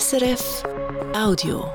[0.00, 0.62] SRF
[1.14, 1.70] Audio.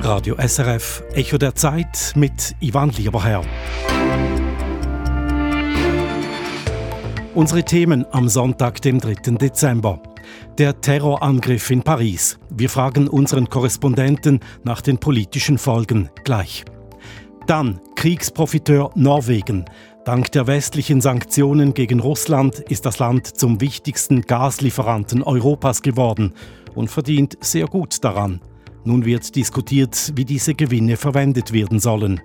[0.00, 3.44] Radio SRF Echo der Zeit mit Ivan Lieberherr.
[7.34, 9.36] Unsere Themen am Sonntag, dem 3.
[9.36, 10.00] Dezember.
[10.56, 12.38] Der Terrorangriff in Paris.
[12.48, 16.64] Wir fragen unseren Korrespondenten nach den politischen Folgen gleich.
[17.46, 19.66] Dann Kriegsprofiteur Norwegen.
[20.04, 26.34] Dank der westlichen Sanktionen gegen Russland ist das Land zum wichtigsten Gaslieferanten Europas geworden
[26.74, 28.42] und verdient sehr gut daran.
[28.84, 32.20] Nun wird diskutiert, wie diese Gewinne verwendet werden sollen.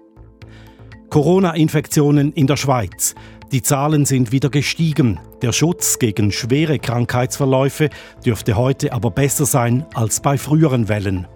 [1.10, 3.16] Corona-Infektionen in der Schweiz.
[3.54, 5.18] Die Zahlen sind wieder gestiegen.
[5.42, 7.90] Der Schutz gegen schwere Krankheitsverläufe
[8.26, 11.28] dürfte heute aber besser sein als bei früheren Wellen.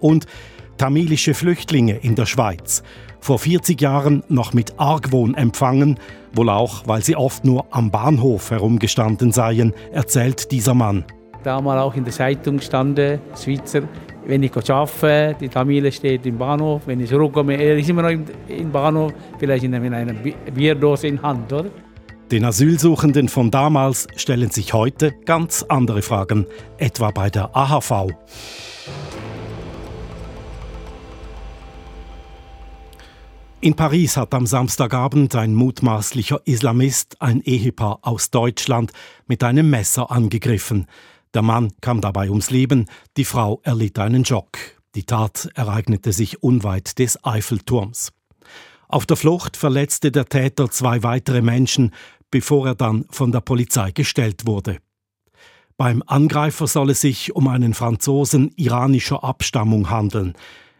[0.00, 0.26] Und
[0.76, 2.82] tamilische Flüchtlinge in der Schweiz.
[3.20, 5.98] Vor 40 Jahren noch mit Argwohn empfangen,
[6.32, 11.04] wohl auch, weil sie oft nur am Bahnhof herumgestanden seien, erzählt dieser Mann.
[11.42, 12.98] Damals auch in der Zeitung stand,
[13.42, 13.82] Schweizer
[14.26, 18.10] wenn ich arbeite, die Familie steht im Bahnhof, wenn ich zurückkomme, er ist immer noch
[18.48, 20.14] im Bahnhof, vielleicht in einer
[20.52, 21.70] Bierdose in Hand, oder?
[22.30, 28.08] Den Asylsuchenden von damals stellen sich heute ganz andere Fragen, etwa bei der AHV.
[33.66, 38.92] In Paris hat am Samstagabend ein mutmaßlicher Islamist ein Ehepaar aus Deutschland
[39.26, 40.86] mit einem Messer angegriffen.
[41.34, 44.56] Der Mann kam dabei ums Leben, die Frau erlitt einen Schock.
[44.94, 48.12] Die Tat ereignete sich unweit des Eiffelturms.
[48.86, 51.92] Auf der Flucht verletzte der Täter zwei weitere Menschen,
[52.30, 54.78] bevor er dann von der Polizei gestellt wurde.
[55.76, 60.34] Beim Angreifer soll es sich um einen Franzosen iranischer Abstammung handeln.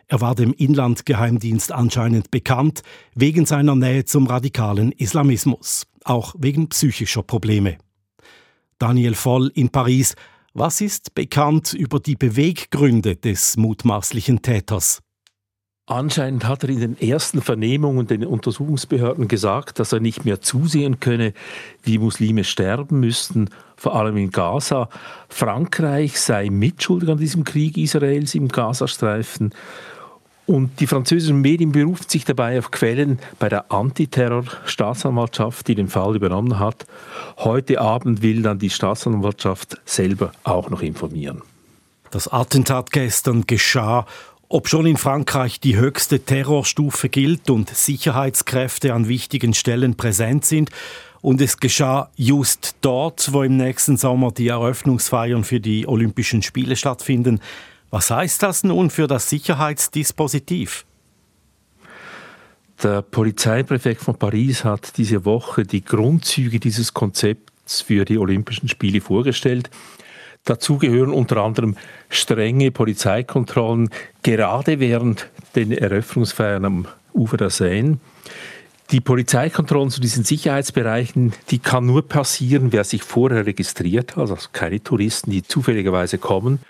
[0.08, 2.82] Er war dem Inlandgeheimdienst anscheinend bekannt,
[3.14, 7.78] wegen seiner Nähe zum radikalen Islamismus, auch wegen psychischer Probleme.
[8.78, 10.14] Daniel Voll in Paris
[10.58, 15.02] was ist bekannt über die Beweggründe des mutmaßlichen Täters?
[15.84, 20.98] Anscheinend hat er in den ersten Vernehmungen den Untersuchungsbehörden gesagt, dass er nicht mehr zusehen
[20.98, 21.34] könne,
[21.82, 24.88] wie Muslime sterben müssten, vor allem in Gaza.
[25.28, 29.50] Frankreich sei mitschuldig an diesem Krieg Israels im Gazastreifen
[30.46, 36.14] und die französischen Medien berufen sich dabei auf Quellen bei der Antiterror-Staatsanwaltschaft, die den Fall
[36.14, 36.86] übernommen hat.
[37.38, 41.42] Heute Abend will dann die Staatsanwaltschaft selber auch noch informieren.
[42.12, 44.06] Das Attentat gestern geschah,
[44.48, 50.70] ob schon in Frankreich die höchste Terrorstufe gilt und Sicherheitskräfte an wichtigen Stellen präsent sind.
[51.22, 56.76] Und es geschah just dort, wo im nächsten Sommer die Eröffnungsfeiern für die Olympischen Spiele
[56.76, 57.40] stattfinden.
[57.90, 60.84] Was heißt das nun für das Sicherheitsdispositiv?
[62.82, 69.00] Der Polizeipräfekt von Paris hat diese Woche die Grundzüge dieses Konzepts für die Olympischen Spiele
[69.00, 69.70] vorgestellt.
[70.44, 71.76] Dazu gehören unter anderem
[72.10, 73.90] strenge Polizeikontrollen,
[74.22, 77.98] gerade während den Eröffnungsfeiern am Ufer der Seine.
[78.92, 84.36] Die Polizeikontrollen zu diesen Sicherheitsbereichen, die kann nur passieren, wer sich vorher registriert hat, also
[84.52, 86.60] keine Touristen, die zufälligerweise kommen.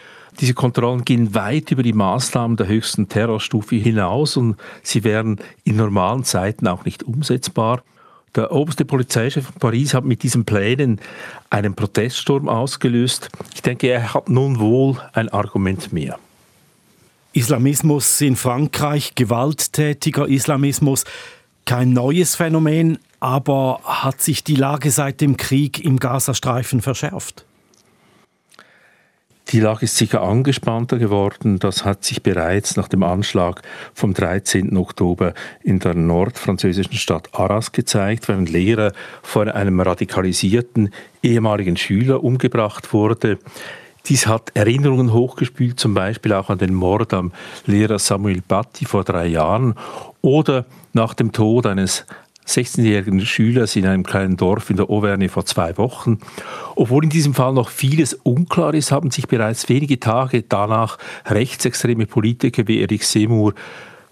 [0.41, 5.77] Diese Kontrollen gehen weit über die Maßnahmen der höchsten Terrorstufe hinaus und sie wären in
[5.77, 7.83] normalen Zeiten auch nicht umsetzbar.
[8.35, 11.01] Der oberste Polizeichef von Paris hat mit diesen Plänen
[11.49, 13.31] einen Proteststurm ausgelöst.
[13.55, 16.19] Ich denke, er hat nun wohl ein Argument mehr.
[17.33, 21.05] Islamismus in Frankreich, gewalttätiger Islamismus,
[21.65, 27.47] kein neues Phänomen, aber hat sich die Lage seit dem Krieg im Gazastreifen verschärft?
[29.51, 31.61] Die Lage ist sicher angespannter geworden.
[31.61, 33.63] Das hat sich bereits nach dem Anschlag
[33.95, 34.77] vom 13.
[34.77, 38.93] Oktober in der nordfranzösischen Stadt Arras gezeigt, weil ein Lehrer
[39.23, 40.91] von einem radikalisierten
[41.23, 43.39] ehemaligen Schüler umgebracht wurde.
[44.07, 47.31] Dies hat Erinnerungen hochgespült, zum Beispiel auch an den Mord am
[47.67, 49.75] Lehrer Samuel Paty vor drei Jahren
[50.23, 52.05] oder nach dem Tod eines
[52.47, 56.19] 16-jährigen Schülers in einem kleinen Dorf in der Auvergne vor zwei Wochen.
[56.75, 62.07] Obwohl in diesem Fall noch vieles unklar ist, haben sich bereits wenige Tage danach rechtsextreme
[62.07, 63.55] Politiker wie Eric Seymour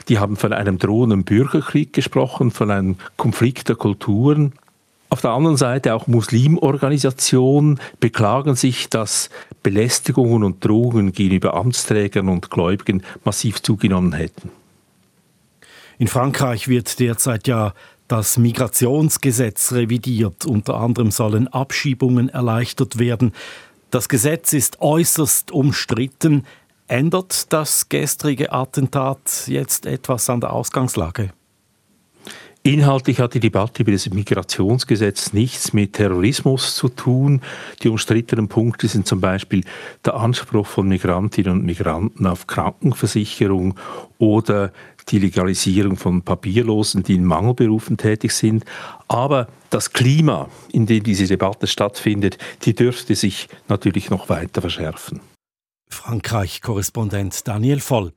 [0.08, 4.52] die haben von einem drohenden Bürgerkrieg gesprochen, von einem Konflikt der Kulturen.
[5.08, 9.30] Auf der anderen Seite auch Muslimorganisationen beklagen sich, dass
[9.62, 14.50] Belästigungen und Drohungen gegenüber Amtsträgern und Gläubigen massiv zugenommen hätten.
[15.98, 17.72] In Frankreich wird derzeit ja
[18.08, 20.46] das Migrationsgesetz revidiert.
[20.46, 23.32] Unter anderem sollen Abschiebungen erleichtert werden.
[23.90, 26.44] Das Gesetz ist äußerst umstritten.
[26.86, 31.32] Ändert das gestrige Attentat jetzt etwas an der Ausgangslage?
[32.66, 37.42] Inhaltlich hat die Debatte über das Migrationsgesetz nichts mit Terrorismus zu tun.
[37.82, 39.64] Die umstrittenen Punkte sind zum Beispiel
[40.02, 43.78] der Anspruch von Migrantinnen und Migranten auf Krankenversicherung
[44.16, 44.72] oder
[45.10, 48.64] die Legalisierung von Papierlosen, die in Mangelberufen tätig sind.
[49.08, 55.20] Aber das Klima, in dem diese Debatte stattfindet, die dürfte sich natürlich noch weiter verschärfen.
[55.90, 58.14] Frankreich-Korrespondent Daniel Voll.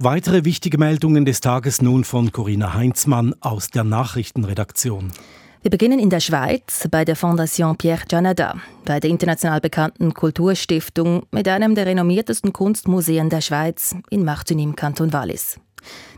[0.00, 5.12] Weitere wichtige Meldungen des Tages nun von Corinna Heinzmann aus der Nachrichtenredaktion.
[5.62, 11.26] Wir beginnen in der Schweiz bei der Fondation Pierre Canada, bei der international bekannten Kulturstiftung
[11.30, 15.60] mit einem der renommiertesten Kunstmuseen der Schweiz in Martigny im Kanton Wallis.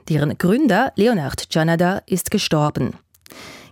[0.08, 2.94] Deren Gründer, Leonard Canada, ist gestorben.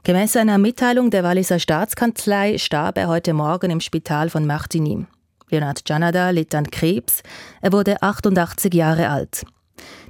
[0.02, 5.06] Gemäß einer Mitteilung der Walliser Staatskanzlei starb er heute Morgen im Spital von Martigny.
[5.48, 7.22] Leonard Canada litt an Krebs.
[7.62, 9.46] Er wurde 88 Jahre alt.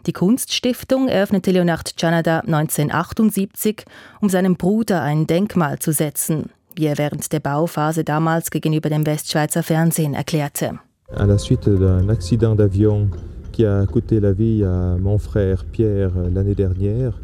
[0.07, 3.87] Die Kunststiftung eröffnete Leonard Canada 1978,
[4.21, 9.07] um seinem Bruder ein Denkmal zu setzen, wie er während der Bauphase damals gegenüber dem
[9.07, 10.79] Westschweizer Fernsehen erklärte.
[11.17, 13.09] À la suite d'un accident d'avion
[13.53, 17.19] qui a coûté la vie à mon frère Pierre l'année dernière,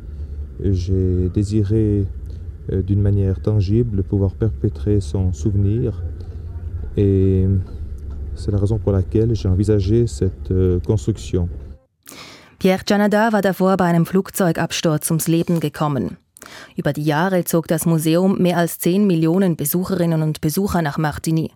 [0.62, 2.06] j'ai désiré
[2.73, 6.03] euh, d'une manière tangible pouvoir perpétrer son souvenir
[6.97, 7.47] et
[8.37, 11.49] c'est la raison pour laquelle j'ai envisagé cette euh, construction.
[12.61, 16.19] Pierre Canada war davor bei einem Flugzeugabsturz ums Leben gekommen.
[16.77, 21.53] Über die Jahre zog das Museum mehr als 10 Millionen Besucherinnen und Besucher nach Martigny.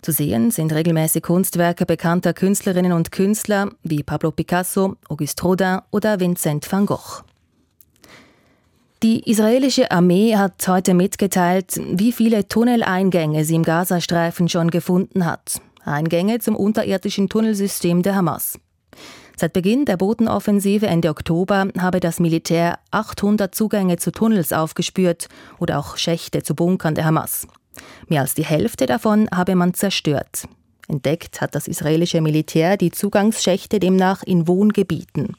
[0.00, 6.20] Zu sehen sind regelmäßig Kunstwerke bekannter Künstlerinnen und Künstler wie Pablo Picasso, Auguste Rodin oder
[6.20, 7.22] Vincent van Gogh.
[9.02, 15.60] Die israelische Armee hat heute mitgeteilt, wie viele Tunneleingänge sie im Gazastreifen schon gefunden hat.
[15.84, 18.58] Eingänge zum unterirdischen Tunnelsystem der Hamas.
[19.40, 25.78] Seit Beginn der Bodenoffensive Ende Oktober habe das Militär 800 Zugänge zu Tunnels aufgespürt oder
[25.78, 27.48] auch Schächte zu Bunkern der Hamas.
[28.06, 30.46] Mehr als die Hälfte davon habe man zerstört.
[30.88, 35.34] Entdeckt hat das israelische Militär die Zugangsschächte demnach in Wohngebieten.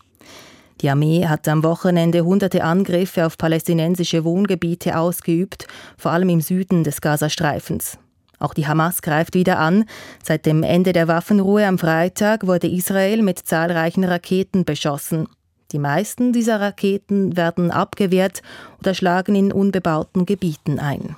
[0.81, 6.83] Die Armee hat am Wochenende hunderte Angriffe auf palästinensische Wohngebiete ausgeübt, vor allem im Süden
[6.83, 7.99] des Gazastreifens.
[8.41, 9.85] Auch die Hamas greift wieder an.
[10.23, 15.27] Seit dem Ende der Waffenruhe am Freitag wurde Israel mit zahlreichen Raketen beschossen.
[15.71, 18.41] Die meisten dieser Raketen werden abgewehrt
[18.79, 21.15] oder schlagen in unbebauten Gebieten ein.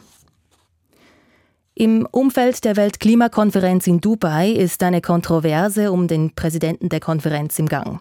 [1.75, 7.67] Im Umfeld der Weltklimakonferenz in Dubai ist eine Kontroverse um den Präsidenten der Konferenz im
[7.67, 7.99] Gang.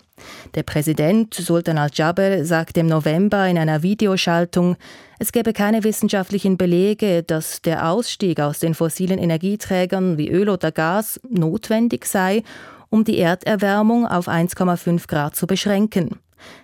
[0.55, 4.77] Der Präsident Sultan al-Jaber sagte im November in einer Videoschaltung,
[5.19, 10.71] es gäbe keine wissenschaftlichen Belege, dass der Ausstieg aus den fossilen Energieträgern wie Öl oder
[10.71, 12.43] Gas notwendig sei,
[12.91, 16.19] um die Erderwärmung auf 1,5 Grad zu beschränken.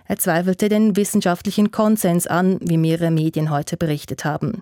[0.05, 4.61] Er zweifelte den wissenschaftlichen Konsens an, wie mehrere Medien heute berichtet haben.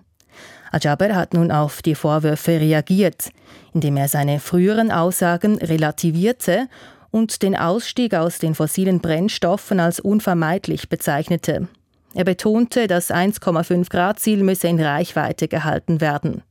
[0.72, 3.30] Ajaber hat nun auf die Vorwürfe reagiert,
[3.74, 6.68] indem er seine früheren Aussagen relativierte
[7.10, 11.68] und den Ausstieg aus den fossilen Brennstoffen als unvermeidlich bezeichnete.
[12.14, 16.42] Er betonte, das 1,5 Grad Ziel müsse in Reichweite gehalten werden.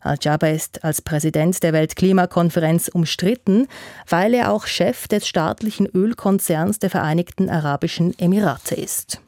[0.00, 3.66] Al-Jaber ist als Präsident der Weltklimakonferenz umstritten,
[4.08, 9.20] weil er auch Chef des staatlichen Ölkonzerns der Vereinigten Arabischen Emirate ist.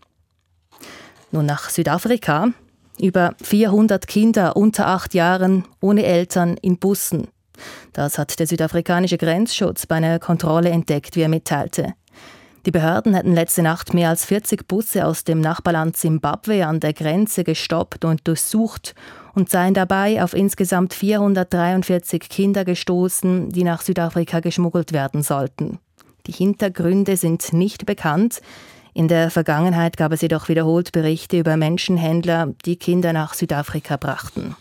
[1.32, 2.48] Nun nach Südafrika.
[2.98, 7.28] Über 400 Kinder unter acht Jahren ohne Eltern in Bussen.
[7.92, 11.94] Das hat der südafrikanische Grenzschutz bei einer Kontrolle entdeckt, wie er mitteilte.
[12.66, 16.94] Die Behörden hätten letzte Nacht mehr als 40 Busse aus dem Nachbarland Simbabwe an der
[16.94, 18.96] Grenze gestoppt und durchsucht
[19.34, 25.78] und seien dabei auf insgesamt 443 Kinder gestoßen, die nach Südafrika geschmuggelt werden sollten.
[26.26, 28.40] Die Hintergründe sind nicht bekannt.
[28.96, 34.56] In der Vergangenheit gab es jedoch wiederholt Berichte über Menschenhändler, die Kinder nach Südafrika brachten.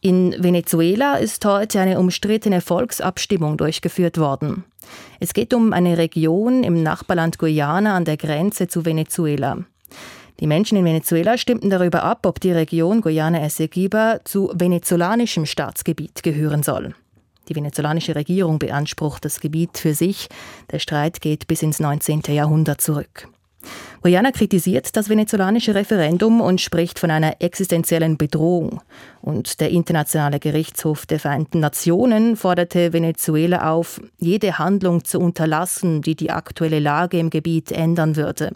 [0.00, 4.64] In Venezuela ist heute eine umstrittene Volksabstimmung durchgeführt worden.
[5.18, 9.58] Es geht um eine Region im Nachbarland Guyana an der Grenze zu Venezuela.
[10.40, 16.22] Die Menschen in Venezuela stimmten darüber ab, ob die Region Guyana Essequiba zu venezolanischem Staatsgebiet
[16.22, 16.94] gehören soll.
[17.48, 20.28] Die venezolanische Regierung beansprucht das Gebiet für sich.
[20.70, 22.22] Der Streit geht bis ins 19.
[22.28, 23.28] Jahrhundert zurück.
[24.02, 28.80] Guyana kritisiert das venezolanische Referendum und spricht von einer existenziellen Bedrohung.
[29.20, 36.14] Und der Internationale Gerichtshof der Vereinten Nationen forderte Venezuela auf, jede Handlung zu unterlassen, die
[36.14, 38.52] die aktuelle Lage im Gebiet ändern würde.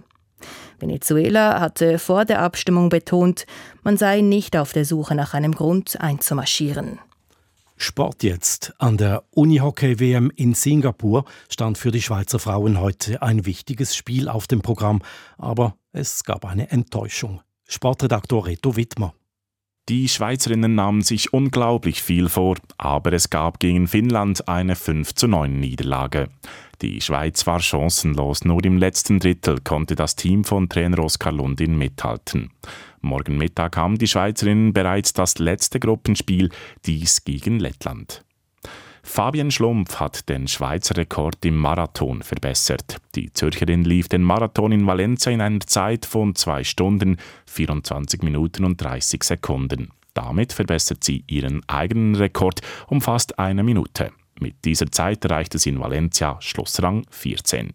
[0.79, 3.45] Venezuela hatte vor der Abstimmung betont,
[3.83, 6.99] man sei nicht auf der Suche nach einem Grund einzumarschieren.
[7.76, 8.73] Sport jetzt.
[8.78, 14.47] An der Unihockey-WM in Singapur stand für die Schweizer Frauen heute ein wichtiges Spiel auf
[14.47, 15.02] dem Programm,
[15.38, 17.40] aber es gab eine Enttäuschung.
[17.66, 19.14] Sportredaktor Reto Wittmer.
[19.90, 25.28] Die Schweizerinnen nahmen sich unglaublich viel vor, aber es gab gegen Finnland eine 5 zu
[25.28, 26.31] 9 Niederlage.
[26.85, 31.79] Die Schweiz war chancenlos, nur im letzten Drittel konnte das Team von Trainer Oskar Lundin
[31.79, 32.50] mithalten.
[33.00, 36.50] Morgen Mittag haben die Schweizerinnen bereits das letzte Gruppenspiel,
[36.85, 38.23] dies gegen Lettland.
[39.03, 42.99] Fabian Schlumpf hat den Schweizer Rekord im Marathon verbessert.
[43.14, 48.62] Die Zürcherin lief den Marathon in Valencia in einer Zeit von 2 Stunden, 24 Minuten
[48.62, 49.88] und 30 Sekunden.
[50.12, 54.12] Damit verbessert sie ihren eigenen Rekord um fast eine Minute.
[54.41, 57.73] Mit dieser Zeit erreichte sie in Valencia Schlussrang 14.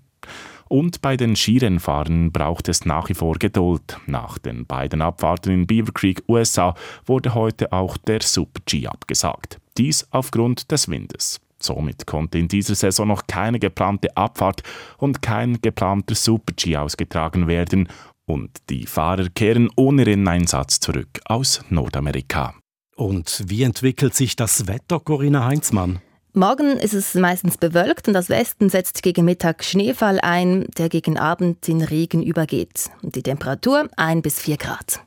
[0.67, 3.97] Und bei den Skirennfahrern braucht es nach wie vor Geduld.
[4.05, 6.75] Nach den beiden Abfahrten in Beaver Creek, USA,
[7.05, 9.59] wurde heute auch der Super-G abgesagt.
[9.77, 11.41] Dies aufgrund des Windes.
[11.61, 14.61] Somit konnte in dieser Saison noch keine geplante Abfahrt
[14.97, 17.89] und kein geplanter Super-G ausgetragen werden
[18.25, 22.53] und die Fahrer kehren ohne Renneinsatz zurück aus Nordamerika.
[22.95, 25.99] Und wie entwickelt sich das Wetter, Corinna Heinzmann?
[26.33, 31.17] Morgen ist es meistens bewölkt und das Westen setzt gegen Mittag Schneefall ein, der gegen
[31.17, 32.91] Abend in Regen übergeht.
[33.01, 35.01] Und die Temperatur 1 bis 4 Grad.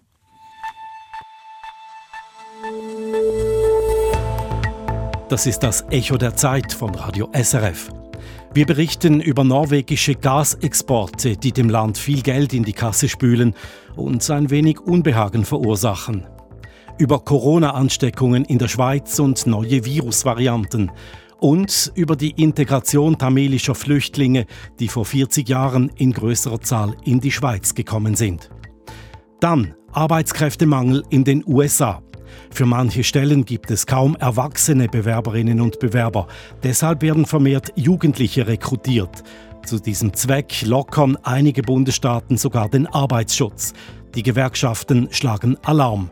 [5.29, 7.89] Das ist das Echo der Zeit von Radio SRF.
[8.53, 13.55] Wir berichten über norwegische Gasexporte, die dem Land viel Geld in die Kasse spülen
[13.95, 16.27] und ein wenig Unbehagen verursachen
[17.03, 20.93] über Corona-Ansteckungen in der Schweiz und neue Virusvarianten
[21.41, 24.47] und über die Integration tamelischer Flüchtlinge,
[24.79, 28.51] die vor 40 Jahren in größerer Zahl in die Schweiz gekommen sind.
[29.41, 32.05] Dann Arbeitskräftemangel in den USA.
[32.53, 36.29] Für manche Stellen gibt es kaum erwachsene Bewerberinnen und Bewerber.
[36.63, 39.25] Deshalb werden vermehrt Jugendliche rekrutiert.
[39.67, 43.73] Zu diesem Zweck lockern einige Bundesstaaten sogar den Arbeitsschutz.
[44.15, 46.09] Die Gewerkschaften schlagen Alarm.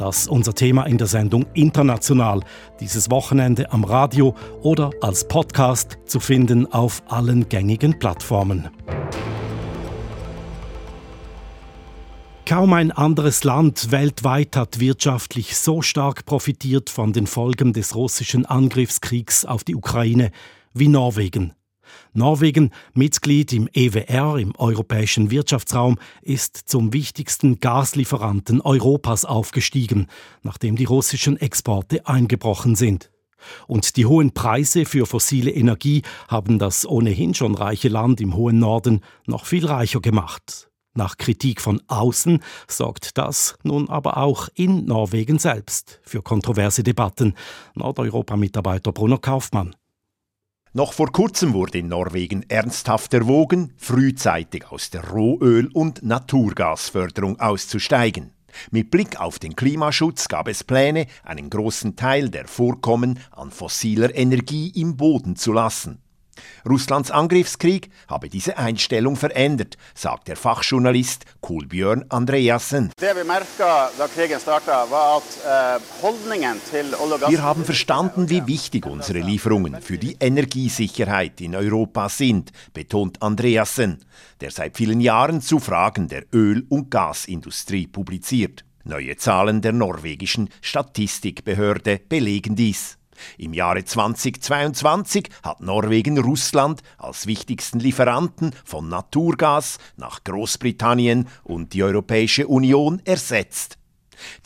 [0.00, 2.40] Das ist unser Thema in der Sendung International.
[2.80, 8.70] Dieses Wochenende am Radio oder als Podcast zu finden auf allen gängigen Plattformen.
[12.46, 18.46] Kaum ein anderes Land weltweit hat wirtschaftlich so stark profitiert von den Folgen des russischen
[18.46, 20.30] Angriffskriegs auf die Ukraine
[20.72, 21.52] wie Norwegen.
[22.12, 30.06] Norwegen, Mitglied im EWR, im Europäischen Wirtschaftsraum, ist zum wichtigsten Gaslieferanten Europas aufgestiegen,
[30.42, 33.10] nachdem die russischen Exporte eingebrochen sind.
[33.66, 38.58] Und die hohen Preise für fossile Energie haben das ohnehin schon reiche Land im hohen
[38.58, 40.70] Norden noch viel reicher gemacht.
[40.94, 47.34] Nach Kritik von außen sorgt das nun aber auch in Norwegen selbst für kontroverse Debatten.
[47.74, 49.76] Nordeuropa-Mitarbeiter Bruno Kaufmann.
[50.72, 58.30] Noch vor kurzem wurde in Norwegen ernsthaft erwogen, frühzeitig aus der Rohöl- und Naturgasförderung auszusteigen.
[58.70, 64.14] Mit Blick auf den Klimaschutz gab es Pläne, einen großen Teil der Vorkommen an fossiler
[64.14, 65.98] Energie im Boden zu lassen.
[66.68, 72.90] Russlands Angriffskrieg habe diese Einstellung verändert, sagt der Fachjournalist Kulbjörn Andreassen.
[73.00, 73.14] Eh,
[77.28, 84.04] Wir haben verstanden, wie wichtig unsere Lieferungen für die Energiesicherheit in Europa sind, betont Andreassen,
[84.40, 88.64] der seit vielen Jahren zu Fragen der Öl- und Gasindustrie publiziert.
[88.84, 92.96] Neue Zahlen der norwegischen Statistikbehörde belegen dies.
[93.38, 101.82] Im Jahre 2022 hat Norwegen Russland als wichtigsten Lieferanten von Naturgas nach Großbritannien und die
[101.82, 103.78] Europäische Union ersetzt.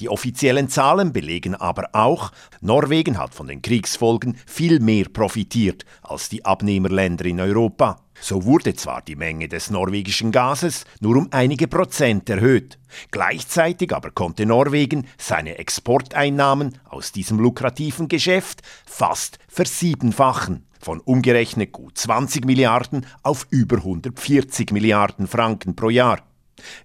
[0.00, 6.28] Die offiziellen Zahlen belegen aber auch, Norwegen hat von den Kriegsfolgen viel mehr profitiert als
[6.28, 8.03] die Abnehmerländer in Europa.
[8.26, 12.78] So wurde zwar die Menge des norwegischen Gases nur um einige Prozent erhöht,
[13.10, 21.98] gleichzeitig aber konnte Norwegen seine Exporteinnahmen aus diesem lukrativen Geschäft fast versiebenfachen, von umgerechnet gut
[21.98, 26.22] 20 Milliarden auf über 140 Milliarden Franken pro Jahr.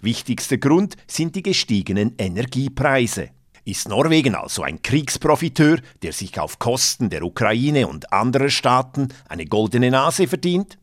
[0.01, 3.29] Wichtigster Grund sind die gestiegenen Energiepreise.
[3.63, 9.45] Ist Norwegen also ein Kriegsprofiteur, der sich auf Kosten der Ukraine und anderer Staaten eine
[9.45, 10.77] goldene Nase verdient?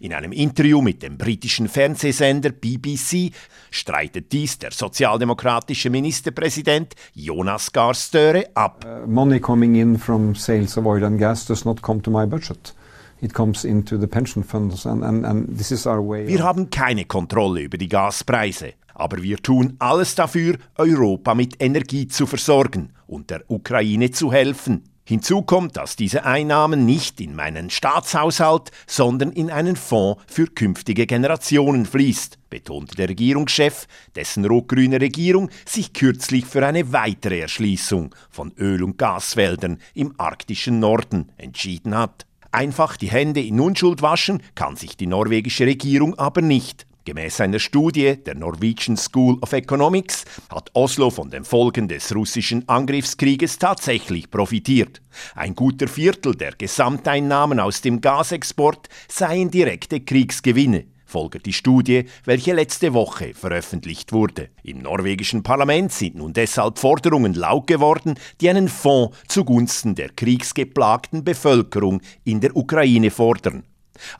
[0.00, 3.32] In einem Interview mit dem britischen Fernsehsender BBC
[3.70, 8.84] streitet dies der sozialdemokratische Ministerpräsident Jonas Gahr Støre ab.
[8.84, 12.26] Uh, money coming in from sales of oil and gas does not come to my
[12.26, 12.74] budget.
[13.22, 16.26] It comes into the pension funds and, and, and this is our way.
[16.26, 22.08] Wir haben keine Kontrolle über die Gaspreise, aber wir tun alles dafür, Europa mit Energie
[22.08, 24.84] zu versorgen und der Ukraine zu helfen.
[25.10, 31.04] Hinzu kommt, dass diese Einnahmen nicht in meinen Staatshaushalt, sondern in einen Fonds für künftige
[31.04, 38.52] Generationen fließt, betonte der Regierungschef, dessen rot-grüne Regierung sich kürzlich für eine weitere Erschließung von
[38.52, 42.24] Öl- und Gasfeldern im arktischen Norden entschieden hat.
[42.52, 46.86] Einfach die Hände in Unschuld waschen kann sich die norwegische Regierung aber nicht.
[47.04, 52.68] Gemäß einer Studie der Norwegian School of Economics hat Oslo von den Folgen des russischen
[52.68, 55.00] Angriffskrieges tatsächlich profitiert.
[55.34, 62.54] Ein guter Viertel der Gesamteinnahmen aus dem Gasexport seien direkte Kriegsgewinne folgt die Studie, welche
[62.54, 64.48] letzte Woche veröffentlicht wurde.
[64.62, 71.24] Im norwegischen Parlament sind nun deshalb Forderungen laut geworden, die einen Fonds zugunsten der kriegsgeplagten
[71.24, 73.64] Bevölkerung in der Ukraine fordern.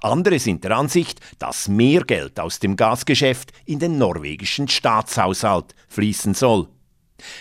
[0.00, 6.34] Andere sind der Ansicht, dass mehr Geld aus dem Gasgeschäft in den norwegischen Staatshaushalt fließen
[6.34, 6.68] soll.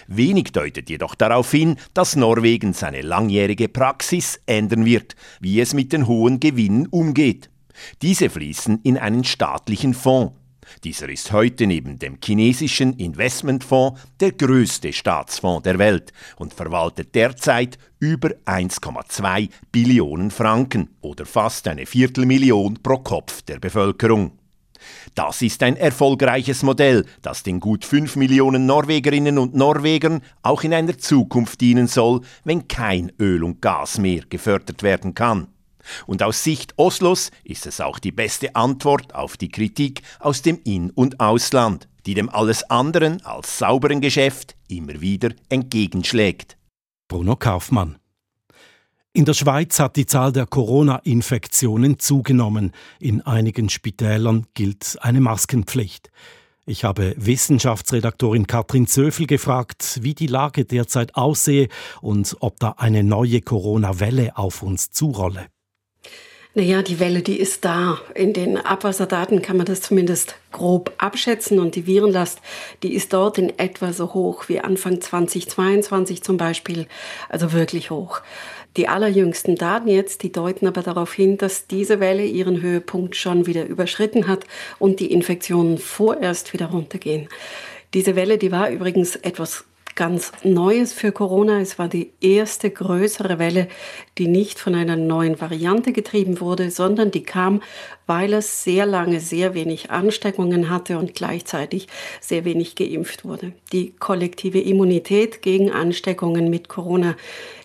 [0.07, 5.93] Wenig deutet jedoch darauf hin, dass Norwegen seine langjährige Praxis ändern wird, wie es mit
[5.93, 7.49] den hohen Gewinnen umgeht.
[8.01, 10.33] Diese fließen in einen staatlichen Fonds.
[10.83, 17.77] Dieser ist heute neben dem chinesischen Investmentfonds der größte Staatsfonds der Welt und verwaltet derzeit
[17.99, 24.31] über 1,2 Billionen Franken oder fast eine Viertelmillion pro Kopf der Bevölkerung.
[25.15, 30.73] Das ist ein erfolgreiches Modell, das den gut 5 Millionen Norwegerinnen und Norwegern auch in
[30.73, 35.47] einer Zukunft dienen soll, wenn kein Öl und Gas mehr gefördert werden kann.
[36.07, 40.59] Und aus Sicht Oslos ist es auch die beste Antwort auf die Kritik aus dem
[40.63, 46.57] In- und Ausland, die dem alles anderen als sauberen Geschäft immer wieder entgegenschlägt.
[47.07, 47.97] Bruno Kaufmann.
[49.11, 52.71] In der Schweiz hat die Zahl der Corona-Infektionen zugenommen.
[52.99, 56.11] In einigen Spitälern gilt eine Maskenpflicht.
[56.67, 61.67] Ich habe Wissenschaftsredaktorin Katrin Zöfel gefragt, wie die Lage derzeit aussehe
[62.01, 65.47] und ob da eine neue Corona-Welle auf uns zurolle.
[66.55, 67.99] Naja, die Welle, die ist da.
[68.15, 72.39] In den Abwasserdaten kann man das zumindest grob abschätzen und die Virenlast,
[72.81, 76.87] die ist dort in etwa so hoch wie Anfang 2022 zum Beispiel,
[77.29, 78.21] also wirklich hoch.
[78.77, 83.45] Die allerjüngsten Daten jetzt, die deuten aber darauf hin, dass diese Welle ihren Höhepunkt schon
[83.45, 84.45] wieder überschritten hat
[84.79, 87.29] und die Infektionen vorerst wieder runtergehen.
[87.93, 89.65] Diese Welle, die war übrigens etwas
[89.99, 91.59] ganz Neues für Corona.
[91.59, 93.67] Es war die erste größere Welle,
[94.17, 97.61] die nicht von einer neuen Variante getrieben wurde, sondern die kam,
[98.07, 101.87] weil es sehr lange sehr wenig Ansteckungen hatte und gleichzeitig
[102.21, 103.51] sehr wenig geimpft wurde.
[103.73, 107.17] Die kollektive Immunität gegen Ansteckungen mit Corona,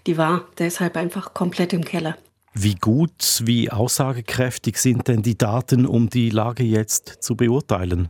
[0.08, 2.16] die war deshalb einfach komplett im Keller.
[2.52, 8.08] Wie gut, wie aussagekräftig sind denn die Daten, um die Lage jetzt zu beurteilen?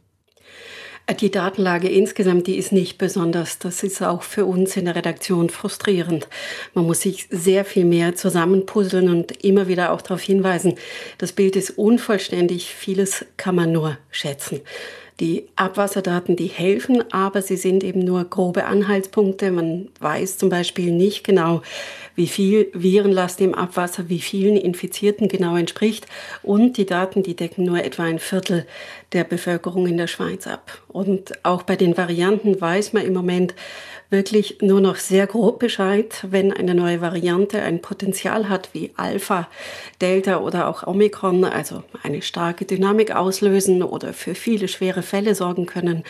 [1.20, 3.58] Die Datenlage insgesamt, die ist nicht besonders.
[3.58, 6.28] Das ist auch für uns in der Redaktion frustrierend.
[6.72, 10.76] Man muss sich sehr viel mehr zusammenpuzzeln und immer wieder auch darauf hinweisen,
[11.18, 12.74] das Bild ist unvollständig.
[12.74, 14.62] Vieles kann man nur schätzen.
[15.20, 19.52] Die Abwasserdaten, die helfen, aber sie sind eben nur grobe Anhaltspunkte.
[19.52, 21.62] Man weiß zum Beispiel nicht genau,
[22.16, 26.06] wie viel Virenlast im Abwasser wie vielen Infizierten genau entspricht.
[26.42, 28.66] Und die Daten, die decken nur etwa ein Viertel
[29.12, 30.82] der Bevölkerung in der Schweiz ab.
[30.88, 33.54] Und auch bei den Varianten weiß man im Moment
[34.14, 39.48] wirklich nur noch sehr grob Bescheid, wenn eine neue Variante ein Potenzial hat wie Alpha,
[40.00, 45.66] Delta oder auch Omikron, also eine starke Dynamik auslösen oder für viele schwere Fälle sorgen
[45.66, 46.04] können,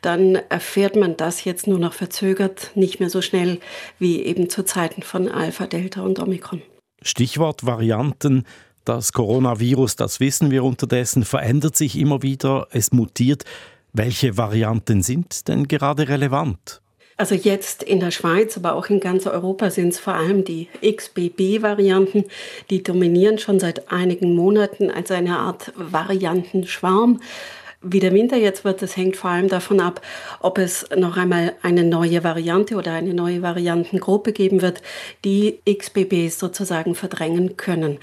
[0.00, 3.58] dann erfährt man das jetzt nur noch verzögert, nicht mehr so schnell
[3.98, 6.62] wie eben zu Zeiten von Alpha, Delta und Omikron.
[7.02, 8.44] Stichwort Varianten.
[8.84, 13.44] Das Coronavirus, das wissen wir unterdessen, verändert sich immer wieder, es mutiert.
[13.92, 16.80] Welche Varianten sind denn gerade relevant?
[17.20, 20.68] Also jetzt in der Schweiz, aber auch in ganz Europa sind es vor allem die
[20.86, 22.24] XBB-Varianten,
[22.70, 27.20] die dominieren schon seit einigen Monaten als eine Art Variantenschwarm.
[27.82, 30.00] Wie der Winter jetzt wird, das hängt vor allem davon ab,
[30.38, 34.80] ob es noch einmal eine neue Variante oder eine neue Variantengruppe geben wird,
[35.24, 37.98] die XBBs sozusagen verdrängen können.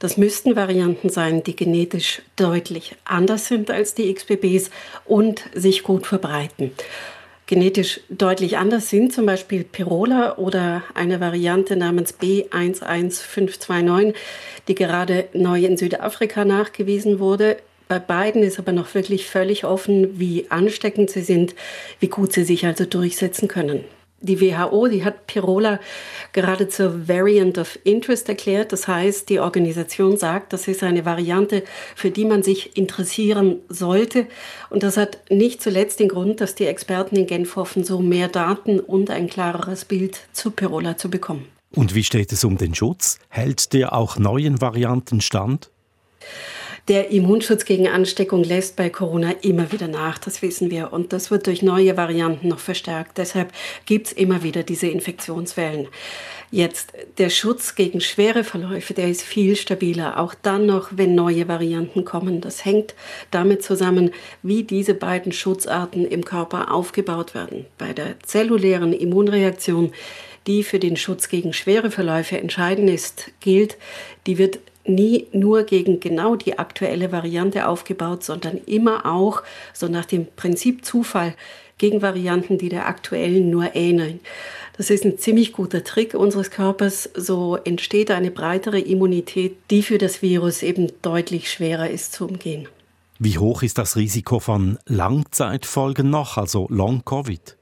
[0.00, 4.70] Das müssten Varianten sein, die genetisch deutlich anders sind als die XBBs
[5.04, 6.72] und sich gut verbreiten
[7.46, 14.14] genetisch deutlich anders sind, zum Beispiel Pirola oder eine Variante namens B11529,
[14.68, 17.58] die gerade neu in Südafrika nachgewiesen wurde.
[17.88, 21.54] Bei beiden ist aber noch wirklich völlig offen, wie ansteckend sie sind,
[22.00, 23.84] wie gut sie sich also durchsetzen können.
[24.20, 25.78] Die WHO, die hat Pirola
[26.32, 28.72] gerade zur Variant of Interest erklärt.
[28.72, 31.62] Das heißt, die Organisation sagt, das ist eine Variante,
[31.94, 34.26] für die man sich interessieren sollte.
[34.70, 38.28] Und das hat nicht zuletzt den Grund, dass die Experten in Genf hoffen, so mehr
[38.28, 41.46] Daten und ein klareres Bild zu Pirola zu bekommen.
[41.72, 43.18] Und wie steht es um den Schutz?
[43.28, 45.70] Hält der auch neuen Varianten stand?
[46.88, 50.92] Der Immunschutz gegen Ansteckung lässt bei Corona immer wieder nach, das wissen wir.
[50.92, 53.18] Und das wird durch neue Varianten noch verstärkt.
[53.18, 53.52] Deshalb
[53.86, 55.88] gibt es immer wieder diese Infektionswellen.
[56.52, 61.48] Jetzt der Schutz gegen schwere Verläufe, der ist viel stabiler, auch dann noch, wenn neue
[61.48, 62.40] Varianten kommen.
[62.40, 62.94] Das hängt
[63.32, 64.12] damit zusammen,
[64.44, 67.66] wie diese beiden Schutzarten im Körper aufgebaut werden.
[67.78, 69.92] Bei der zellulären Immunreaktion,
[70.46, 73.76] die für den Schutz gegen schwere Verläufe entscheidend ist, gilt,
[74.28, 80.04] die wird nie nur gegen genau die aktuelle Variante aufgebaut, sondern immer auch, so nach
[80.04, 81.34] dem Prinzip Zufall,
[81.78, 84.20] gegen Varianten, die der aktuellen nur ähneln.
[84.76, 87.10] Das ist ein ziemlich guter Trick unseres Körpers.
[87.14, 92.68] So entsteht eine breitere Immunität, die für das Virus eben deutlich schwerer ist zu umgehen.
[93.18, 97.56] Wie hoch ist das Risiko von Langzeitfolgen noch, also Long-Covid?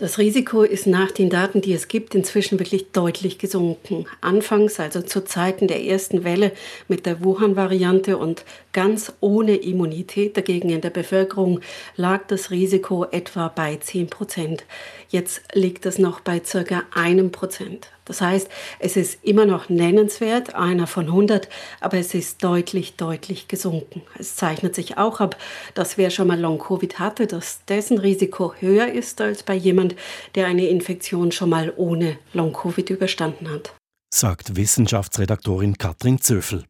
[0.00, 4.06] Das Risiko ist nach den Daten, die es gibt, inzwischen wirklich deutlich gesunken.
[4.20, 6.52] Anfangs, also zu Zeiten der ersten Welle
[6.86, 11.58] mit der Wuhan-Variante und ganz ohne Immunität dagegen in der Bevölkerung,
[11.96, 14.64] lag das Risiko etwa bei 10 Prozent.
[15.08, 17.90] Jetzt liegt es noch bei circa einem Prozent.
[18.08, 18.48] Das heißt,
[18.80, 21.48] es ist immer noch nennenswert, einer von 100,
[21.80, 24.02] aber es ist deutlich, deutlich gesunken.
[24.18, 25.36] Es zeichnet sich auch ab,
[25.74, 29.94] dass wer schon mal Long-Covid hatte, dass dessen Risiko höher ist als bei jemand,
[30.34, 33.74] der eine Infektion schon mal ohne Long-Covid überstanden hat.
[34.12, 36.64] Sagt Wissenschaftsredaktorin Katrin Zöfel.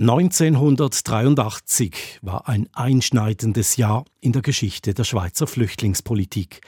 [0.00, 6.60] 1983 war ein einschneidendes Jahr in der Geschichte der Schweizer Flüchtlingspolitik.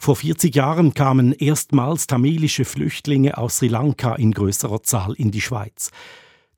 [0.00, 5.40] Vor 40 Jahren kamen erstmals tamilische Flüchtlinge aus Sri Lanka in größerer Zahl in die
[5.40, 5.92] Schweiz.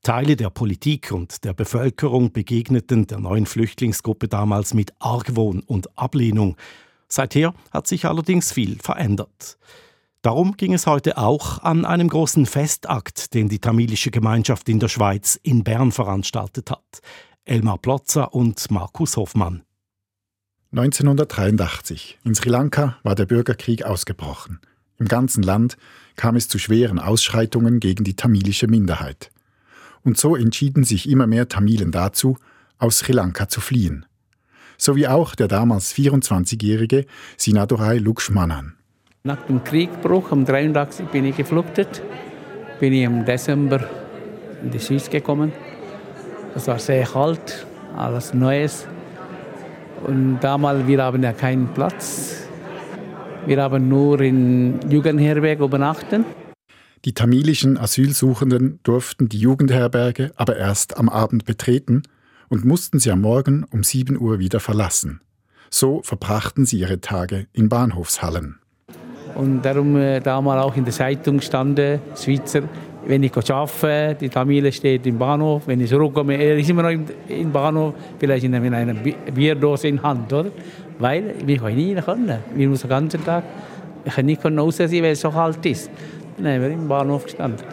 [0.01, 6.57] Teile der Politik und der Bevölkerung begegneten der neuen Flüchtlingsgruppe damals mit Argwohn und Ablehnung.
[7.07, 9.59] Seither hat sich allerdings viel verändert.
[10.25, 14.87] Darum ging es heute auch an einem großen Festakt, den die tamilische Gemeinschaft in der
[14.87, 17.01] Schweiz in Bern veranstaltet hat.
[17.43, 19.61] Elmar Plotzer und Markus Hoffmann.
[20.71, 22.17] 1983.
[22.23, 24.61] In Sri Lanka war der Bürgerkrieg ausgebrochen.
[24.97, 25.77] Im ganzen Land
[26.15, 29.29] kam es zu schweren Ausschreitungen gegen die tamilische Minderheit.
[30.01, 32.39] Und so entschieden sich immer mehr Tamilen dazu,
[32.79, 34.07] aus Sri Lanka zu fliehen.
[34.79, 37.05] So wie auch der damals 24-jährige
[37.37, 38.74] Sinadorai Lakshmanan.
[39.25, 42.03] Nach dem Kriegbruch am 83 bin ich geflüchtet.
[42.79, 43.89] Bin ich im Dezember
[44.61, 45.51] in die Schweiz gekommen.
[46.53, 47.65] Es war sehr kalt,
[47.97, 48.85] alles Neues.
[50.05, 52.47] Und damals, wir haben ja keinen Platz.
[53.47, 56.23] Wir haben nur in Jugendherberge übernachten.
[57.03, 62.03] Die tamilischen Asylsuchenden durften die Jugendherberge aber erst am Abend betreten
[62.47, 65.21] und mussten sie am Morgen um 7 Uhr wieder verlassen.
[65.71, 68.59] So verbrachten sie ihre Tage in Bahnhofshallen.
[69.35, 71.79] Und darum äh, damals auch in der Zeitung stand,
[72.15, 72.63] Schweizer,
[73.05, 77.07] wenn ich arbeite, die Familie steht im Bahnhof, wenn ich zurückkomme, er ist immer noch
[77.27, 80.49] im Bahnhof, vielleicht mit einer Bierdose in Hand, oder?
[80.99, 82.39] Weil wir können nie können.
[82.55, 83.43] Wir müssen den ganzen Tag,
[84.05, 85.89] ich kann nicht aussehen, weil es so kalt ist.
[86.37, 87.65] Dann haben wir im Bahnhof gestanden.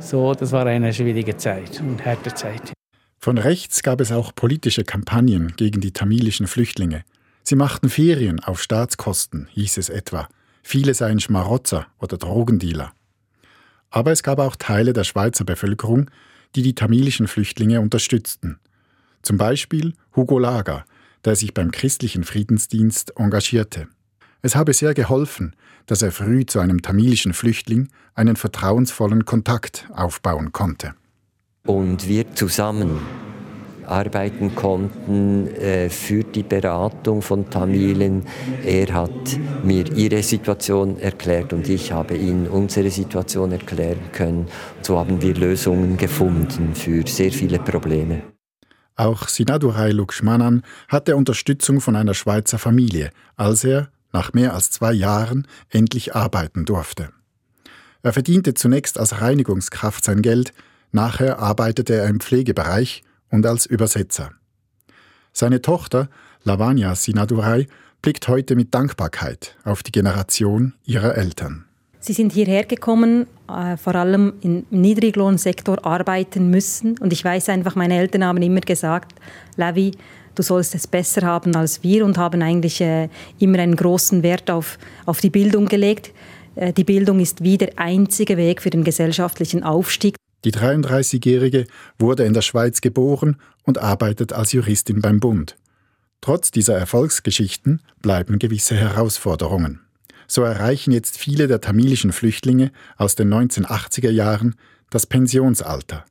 [0.00, 2.72] So, das war eine schwierige Zeit und harte Zeit.
[3.18, 7.04] Von rechts gab es auch politische Kampagnen gegen die tamilischen Flüchtlinge.
[7.42, 10.28] Sie machten Ferien auf Staatskosten, hieß es etwa.
[10.66, 12.92] Viele seien Schmarotzer oder Drogendealer.
[13.90, 16.10] Aber es gab auch Teile der Schweizer Bevölkerung,
[16.56, 18.58] die die tamilischen Flüchtlinge unterstützten.
[19.22, 20.86] Zum Beispiel Hugo Lager,
[21.24, 23.88] der sich beim christlichen Friedensdienst engagierte.
[24.40, 25.54] Es habe sehr geholfen,
[25.86, 30.94] dass er früh zu einem tamilischen Flüchtling einen vertrauensvollen Kontakt aufbauen konnte.
[31.66, 33.00] Und wir zusammen
[33.88, 38.26] arbeiten konnten äh, für die Beratung von Tamilen.
[38.64, 44.46] Er hat mir ihre Situation erklärt und ich habe ihm unsere Situation erklären können.
[44.82, 48.22] So haben wir Lösungen gefunden für sehr viele Probleme.
[48.96, 54.92] Auch Sinadurai Lukshmanan hatte Unterstützung von einer Schweizer Familie, als er nach mehr als zwei
[54.92, 57.10] Jahren endlich arbeiten durfte.
[58.02, 60.52] Er verdiente zunächst als Reinigungskraft sein Geld,
[60.92, 64.30] nachher arbeitete er im Pflegebereich und als Übersetzer.
[65.32, 66.08] Seine Tochter,
[66.44, 67.66] Lavanya Sinadurai,
[68.02, 71.64] blickt heute mit Dankbarkeit auf die Generation ihrer Eltern.
[72.00, 76.98] Sie sind hierher gekommen, äh, vor allem im Niedriglohnsektor arbeiten müssen.
[76.98, 79.18] Und ich weiß einfach, meine Eltern haben immer gesagt,
[79.56, 79.92] Lavi,
[80.34, 83.08] du sollst es besser haben als wir und haben eigentlich äh,
[83.38, 86.12] immer einen großen Wert auf, auf die Bildung gelegt.
[86.56, 90.16] Äh, die Bildung ist wie der einzige Weg für den gesellschaftlichen Aufstieg.
[90.44, 91.66] Die 33-Jährige
[91.98, 95.56] wurde in der Schweiz geboren und arbeitet als Juristin beim Bund.
[96.20, 99.80] Trotz dieser Erfolgsgeschichten bleiben gewisse Herausforderungen.
[100.26, 104.54] So erreichen jetzt viele der tamilischen Flüchtlinge aus den 1980er Jahren
[104.90, 106.04] das Pensionsalter.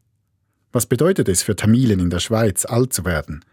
[0.72, 3.46] Was bedeutet es für Tamilen in der Schweiz, alt zu werden?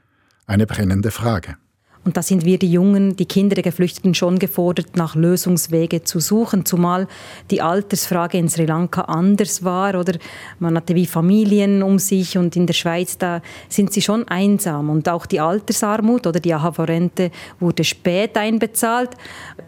[0.47, 1.57] Eine brennende Frage.
[2.03, 6.19] Und da sind wir, die Jungen, die Kinder der Geflüchteten, schon gefordert, nach Lösungswege zu
[6.19, 7.07] suchen, zumal
[7.51, 10.15] die Altersfrage in Sri Lanka anders war oder
[10.59, 14.89] man hatte wie Familien um sich und in der Schweiz, da sind sie schon einsam
[14.89, 19.11] und auch die Altersarmut oder die AHV-Rente wurde spät einbezahlt.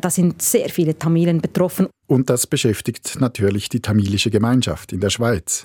[0.00, 1.88] Da sind sehr viele Tamilen betroffen.
[2.06, 5.64] Und das beschäftigt natürlich die tamilische Gemeinschaft in der Schweiz.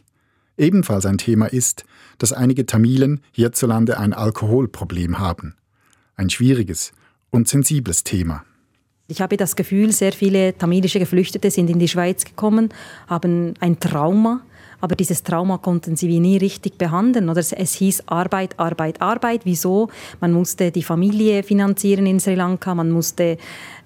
[0.57, 1.85] Ebenfalls ein Thema ist,
[2.17, 5.55] dass einige Tamilen hierzulande ein Alkoholproblem haben
[6.17, 6.91] ein schwieriges
[7.29, 8.43] und sensibles Thema.
[9.07, 12.73] Ich habe das Gefühl, sehr viele tamilische Geflüchtete sind in die Schweiz gekommen,
[13.07, 14.41] haben ein Trauma,
[14.81, 17.29] aber dieses Trauma konnten sie wie nie richtig behandeln.
[17.29, 19.41] Oder es hieß Arbeit, Arbeit, Arbeit.
[19.43, 19.89] Wieso?
[20.19, 23.37] Man musste die Familie finanzieren in Sri Lanka, man musste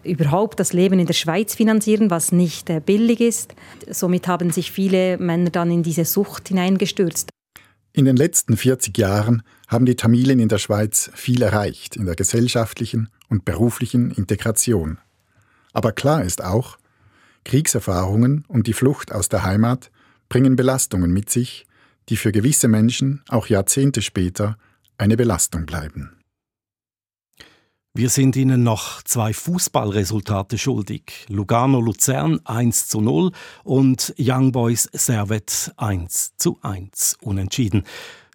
[0.04, 3.54] überhaupt das Leben in der Schweiz finanzieren, was nicht äh, billig ist.
[3.90, 7.30] Somit haben sich viele Männer dann in diese Sucht hineingestürzt.
[7.94, 12.16] In den letzten 40 Jahren haben die Tamilen in der Schweiz viel erreicht in der
[12.16, 14.98] gesellschaftlichen und beruflichen Integration.
[15.74, 16.78] Aber klar ist auch,
[17.44, 19.92] Kriegserfahrungen und die Flucht aus der Heimat
[20.30, 21.66] bringen Belastungen mit sich,
[22.08, 24.58] die für gewisse Menschen auch Jahrzehnte später
[24.98, 26.21] eine Belastung bleiben.
[27.94, 31.26] Wir sind Ihnen noch zwei Fußballresultate schuldig.
[31.28, 33.32] Lugano-Luzern 1 zu 0
[33.66, 37.84] und Young Boys Servet 1 zu 1 unentschieden.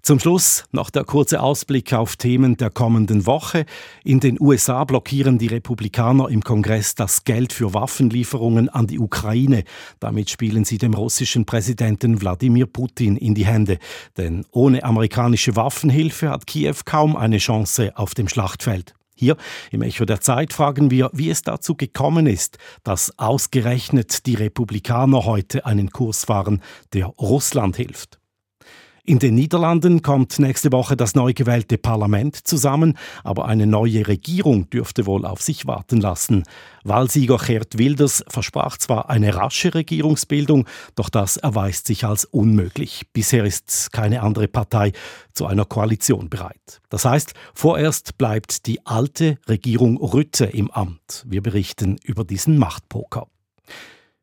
[0.02, 3.64] Zum Schluss noch der kurze Ausblick auf Themen der kommenden Woche.
[4.04, 9.64] In den USA blockieren die Republikaner im Kongress das Geld für Waffenlieferungen an die Ukraine.
[10.00, 13.78] Damit spielen sie dem russischen Präsidenten Wladimir Putin in die Hände.
[14.18, 18.95] Denn ohne amerikanische Waffenhilfe hat Kiew kaum eine Chance auf dem Schlachtfeld.
[19.18, 19.36] Hier
[19.70, 25.24] im Echo der Zeit fragen wir, wie es dazu gekommen ist, dass ausgerechnet die Republikaner
[25.24, 28.20] heute einen Kurs fahren, der Russland hilft.
[29.08, 34.68] In den Niederlanden kommt nächste Woche das neu gewählte Parlament zusammen, aber eine neue Regierung
[34.68, 36.42] dürfte wohl auf sich warten lassen.
[36.82, 40.66] Wahlsieger Gerd Wilders versprach zwar eine rasche Regierungsbildung,
[40.96, 43.06] doch das erweist sich als unmöglich.
[43.12, 44.90] Bisher ist keine andere Partei
[45.34, 46.80] zu einer Koalition bereit.
[46.88, 51.24] Das heißt, vorerst bleibt die alte Regierung Rütte im Amt.
[51.28, 53.28] Wir berichten über diesen Machtpoker.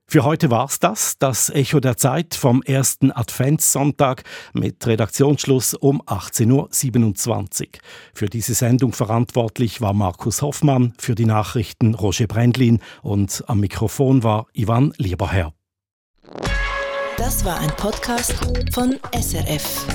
[0.08, 7.62] Für heute war's das, das Echo der Zeit vom ersten Adventssonntag mit Redaktionsschluss um 18.27
[7.62, 7.68] Uhr.
[8.14, 14.24] Für diese Sendung verantwortlich war Markus Hoffmann, für die Nachrichten Roger Brendlin und am Mikrofon
[14.24, 15.54] war Ivan Lieberherr.
[17.18, 18.36] Das war ein Podcast
[18.74, 19.86] von SRF.